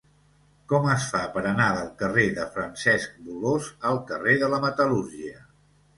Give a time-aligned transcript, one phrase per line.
[0.71, 5.41] Com es fa per anar del carrer de Francesc Bolòs al carrer de la Metal·lúrgia?